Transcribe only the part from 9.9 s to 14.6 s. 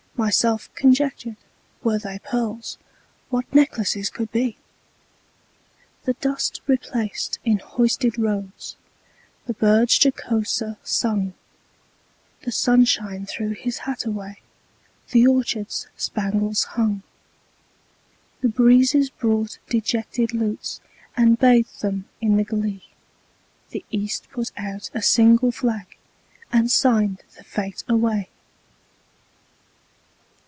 jocoser sung; The sunshine threw his hat away,